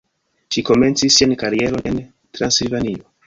Ŝi 0.55 0.63
komencis 0.69 1.17
sian 1.19 1.35
karieron 1.43 1.85
en 1.91 2.01
Transilvanio. 2.39 3.07